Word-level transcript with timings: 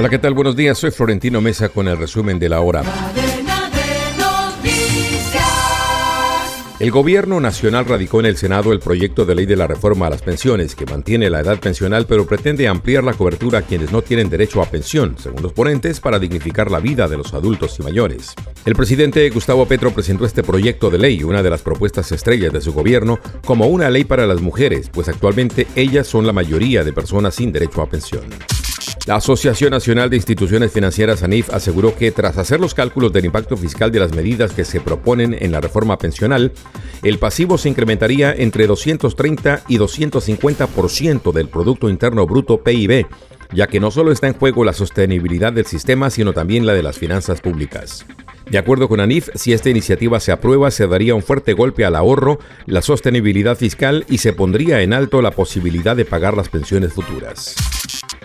Hola, 0.00 0.08
¿qué 0.08 0.18
tal? 0.18 0.32
Buenos 0.32 0.56
días. 0.56 0.78
Soy 0.78 0.92
Florentino 0.92 1.42
Mesa 1.42 1.68
con 1.68 1.86
el 1.86 1.98
resumen 1.98 2.38
de 2.38 2.48
la 2.48 2.62
hora. 2.62 2.82
El 6.78 6.90
gobierno 6.90 7.38
nacional 7.38 7.84
radicó 7.84 8.20
en 8.20 8.24
el 8.24 8.38
Senado 8.38 8.72
el 8.72 8.78
proyecto 8.78 9.26
de 9.26 9.34
ley 9.34 9.44
de 9.44 9.56
la 9.56 9.66
reforma 9.66 10.06
a 10.06 10.10
las 10.10 10.22
pensiones, 10.22 10.74
que 10.74 10.86
mantiene 10.86 11.28
la 11.28 11.40
edad 11.40 11.60
pensional 11.60 12.06
pero 12.06 12.26
pretende 12.26 12.66
ampliar 12.66 13.04
la 13.04 13.12
cobertura 13.12 13.58
a 13.58 13.62
quienes 13.62 13.92
no 13.92 14.00
tienen 14.00 14.30
derecho 14.30 14.62
a 14.62 14.70
pensión, 14.70 15.16
según 15.18 15.42
los 15.42 15.52
ponentes, 15.52 16.00
para 16.00 16.18
dignificar 16.18 16.70
la 16.70 16.80
vida 16.80 17.06
de 17.06 17.18
los 17.18 17.34
adultos 17.34 17.78
y 17.78 17.82
mayores. 17.82 18.32
El 18.64 18.76
presidente 18.76 19.28
Gustavo 19.28 19.66
Petro 19.66 19.90
presentó 19.90 20.24
este 20.24 20.42
proyecto 20.42 20.88
de 20.88 20.96
ley, 20.96 21.22
una 21.24 21.42
de 21.42 21.50
las 21.50 21.60
propuestas 21.60 22.10
estrellas 22.10 22.54
de 22.54 22.62
su 22.62 22.72
gobierno, 22.72 23.18
como 23.44 23.66
una 23.66 23.90
ley 23.90 24.04
para 24.04 24.26
las 24.26 24.40
mujeres, 24.40 24.88
pues 24.90 25.10
actualmente 25.10 25.66
ellas 25.76 26.06
son 26.06 26.26
la 26.26 26.32
mayoría 26.32 26.84
de 26.84 26.94
personas 26.94 27.34
sin 27.34 27.52
derecho 27.52 27.82
a 27.82 27.90
pensión. 27.90 28.24
La 29.06 29.16
Asociación 29.16 29.70
Nacional 29.70 30.10
de 30.10 30.16
Instituciones 30.16 30.72
Financieras 30.72 31.22
ANIF 31.22 31.52
aseguró 31.54 31.96
que 31.96 32.12
tras 32.12 32.36
hacer 32.36 32.60
los 32.60 32.74
cálculos 32.74 33.12
del 33.12 33.24
impacto 33.24 33.56
fiscal 33.56 33.90
de 33.90 33.98
las 33.98 34.14
medidas 34.14 34.52
que 34.52 34.64
se 34.64 34.80
proponen 34.80 35.34
en 35.40 35.52
la 35.52 35.60
reforma 35.60 35.96
pensional, 35.96 36.52
el 37.02 37.18
pasivo 37.18 37.56
se 37.56 37.70
incrementaría 37.70 38.32
entre 38.32 38.66
230 38.66 39.62
y 39.68 39.78
250% 39.78 41.32
del 41.32 41.48
Producto 41.48 41.88
Interno 41.88 42.26
Bruto 42.26 42.62
PIB, 42.62 43.06
ya 43.52 43.66
que 43.66 43.80
no 43.80 43.90
solo 43.90 44.12
está 44.12 44.28
en 44.28 44.34
juego 44.34 44.64
la 44.64 44.74
sostenibilidad 44.74 45.52
del 45.52 45.66
sistema, 45.66 46.10
sino 46.10 46.34
también 46.34 46.66
la 46.66 46.74
de 46.74 46.82
las 46.82 46.98
finanzas 46.98 47.40
públicas. 47.40 48.04
De 48.50 48.58
acuerdo 48.58 48.88
con 48.88 48.98
ANIF, 48.98 49.28
si 49.36 49.52
esta 49.52 49.70
iniciativa 49.70 50.18
se 50.18 50.32
aprueba, 50.32 50.72
se 50.72 50.88
daría 50.88 51.14
un 51.14 51.22
fuerte 51.22 51.52
golpe 51.52 51.84
al 51.84 51.94
ahorro, 51.94 52.40
la 52.66 52.82
sostenibilidad 52.82 53.56
fiscal 53.56 54.04
y 54.08 54.18
se 54.18 54.32
pondría 54.32 54.82
en 54.82 54.92
alto 54.92 55.22
la 55.22 55.30
posibilidad 55.30 55.94
de 55.94 56.04
pagar 56.04 56.36
las 56.36 56.48
pensiones 56.48 56.92
futuras. 56.92 57.54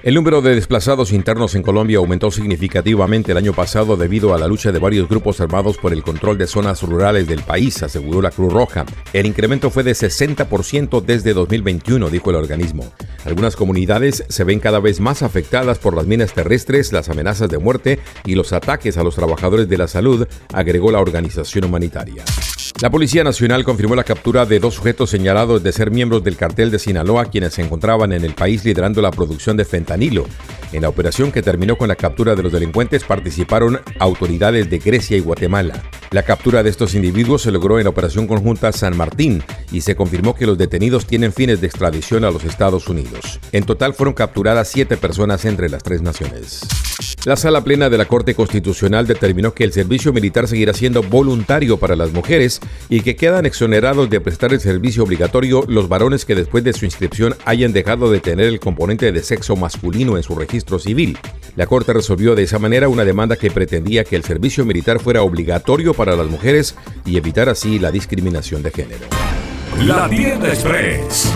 El 0.02 0.16
número 0.16 0.42
de 0.42 0.56
desplazados 0.56 1.14
internos 1.14 1.54
en 1.54 1.62
Colombia 1.62 2.00
aumentó 2.00 2.32
significativamente 2.32 3.34
el 3.34 3.38
año 3.38 3.54
pasado 3.54 3.98
debido 3.98 4.34
a 4.34 4.40
la 4.40 4.48
lucha 4.48 4.72
de 4.72 4.80
varios 4.80 5.08
grupos 5.08 5.42
armados 5.42 5.78
por 5.78 5.94
el 5.94 6.02
control 6.02 6.40
de 6.40 6.48
zonas 6.48 6.82
rurales 6.82 7.28
del 7.28 7.44
país, 7.44 7.84
aseguró 7.84 8.20
la 8.22 8.32
Cruz 8.32 8.52
Roja. 8.52 8.84
El 9.14 9.28
incremento 9.28 9.70
fue 9.70 9.84
de 9.84 9.92
60% 9.92 11.02
desde 11.02 11.34
2021, 11.34 12.10
dijo 12.10 12.32
el 12.32 12.38
organismo. 12.38 12.92
Algunas 13.26 13.56
comunidades 13.56 14.24
se 14.30 14.44
ven 14.44 14.60
cada 14.60 14.80
vez 14.80 15.00
más 15.00 15.24
afectadas 15.24 15.80
por 15.80 15.96
las 15.96 16.06
minas 16.06 16.34
terrestres, 16.34 16.94
las 16.94 17.10
amenazas 17.10 17.50
de 17.50 17.58
muerte 17.58 18.00
y 18.24 18.36
los 18.36 18.54
ataques 18.54 18.98
a 18.98 19.04
los 19.04 19.16
trabajadores 19.16 19.68
de 19.68 19.78
la 19.78 19.88
salud, 19.88 20.28
agregó 20.54 20.92
la 20.92 21.00
organización 21.00 21.66
humanitaria. 21.66 22.24
La 22.82 22.90
Policía 22.90 23.24
Nacional 23.24 23.64
confirmó 23.64 23.96
la 23.96 24.04
captura 24.04 24.46
de 24.46 24.60
dos 24.60 24.76
sujetos 24.76 25.10
señalados 25.10 25.64
de 25.64 25.72
ser 25.72 25.92
miembros 25.92 26.24
del 26.24 26.36
cartel 26.36 26.72
de 26.72 26.78
Sinaloa, 26.78 27.26
quienes 27.26 27.54
se 27.54 27.62
encontraban 27.62 28.12
en 28.12 28.26
el 28.26 28.34
país 28.34 28.66
liderando 28.66 29.02
la 29.02 29.12
producción 29.12 29.56
de 29.56 29.66
fentanilo. 29.66 30.26
En 30.74 30.82
la 30.82 30.90
operación 30.90 31.32
que 31.32 31.42
terminó 31.42 31.78
con 31.78 31.88
la 31.88 31.96
captura 31.96 32.36
de 32.36 32.44
los 32.44 32.52
delincuentes 32.52 33.06
participaron 33.06 33.80
autoridades 33.98 34.70
de 34.70 34.80
Grecia 34.80 35.16
y 35.16 35.22
Guatemala. 35.22 35.82
La 36.16 36.24
captura 36.24 36.64
de 36.64 36.70
estos 36.70 36.96
individuos 36.96 37.42
se 37.42 37.52
logró 37.52 37.78
en 37.78 37.84
la 37.84 37.90
Operación 37.90 38.26
Conjunta 38.26 38.72
San 38.72 38.96
Martín 38.96 39.44
y 39.74 39.82
se 39.82 39.98
confirmó 39.98 40.34
que 40.34 40.46
los 40.46 40.58
detenidos 40.58 41.06
tienen 41.06 41.34
fines 41.34 41.60
de 41.60 41.68
extradición 41.68 42.24
a 42.24 42.32
los 42.32 42.46
Estados 42.46 42.88
Unidos. 42.88 43.42
En 43.52 43.66
total 43.66 43.94
fueron 43.94 44.14
capturadas 44.14 44.70
siete 44.70 44.96
personas 44.96 45.44
entre 45.44 45.68
las 45.68 45.84
tres 45.84 46.02
naciones. 46.02 46.62
La 47.26 47.36
sala 47.36 47.66
plena 47.66 47.90
de 47.90 47.98
la 47.98 48.06
Corte 48.06 48.34
Constitucional 48.34 49.08
determinó 49.08 49.54
que 49.54 49.66
el 49.66 49.74
servicio 49.74 50.14
militar 50.14 50.48
seguirá 50.48 50.74
siendo 50.74 51.04
voluntario 51.04 51.78
para 51.78 51.98
las 51.98 52.14
mujeres 52.14 52.62
y 52.88 53.02
que 53.02 53.18
quedan 53.18 53.46
exonerados 53.46 54.10
de 54.10 54.22
prestar 54.22 54.54
el 54.54 54.62
servicio 54.62 55.04
obligatorio 55.04 55.66
los 55.68 55.90
varones 55.90 56.24
que 56.24 56.36
después 56.36 56.64
de 56.64 56.72
su 56.72 56.86
inscripción 56.86 57.36
hayan 57.44 57.74
dejado 57.74 58.10
de 58.10 58.20
tener 58.20 58.46
el 58.46 58.60
componente 58.60 59.12
de 59.12 59.24
sexo 59.24 59.56
masculino 59.56 60.16
en 60.16 60.24
su 60.24 60.36
registro 60.36 60.80
civil. 60.80 61.18
La 61.56 61.66
Corte 61.66 61.94
resolvió 61.94 62.36
de 62.36 62.44
esa 62.44 62.60
manera 62.60 62.90
una 62.90 63.04
demanda 63.04 63.38
que 63.38 63.50
pretendía 63.50 64.04
que 64.04 64.16
el 64.16 64.24
servicio 64.24 64.64
militar 64.64 65.00
fuera 65.00 65.24
obligatorio 65.24 65.94
para 65.94 66.05
las 66.14 66.28
mujeres 66.28 66.76
y 67.06 67.18
evitar 67.18 67.50
así 67.50 67.80
la 67.80 67.90
discriminación 67.90 68.62
de 68.62 68.72
género. 68.72 69.06
La 69.82 70.10
Tienda 70.10 70.48
Express. 70.50 71.34